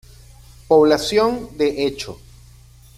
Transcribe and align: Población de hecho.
Población 0.67 1.55
de 1.59 1.85
hecho. 1.85 2.17